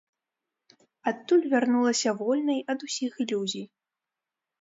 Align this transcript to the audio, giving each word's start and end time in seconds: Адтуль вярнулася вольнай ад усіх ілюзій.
Адтуль 1.11 1.43
вярнулася 1.51 2.09
вольнай 2.21 2.59
ад 2.75 2.79
усіх 2.87 3.11
ілюзій. 3.25 3.63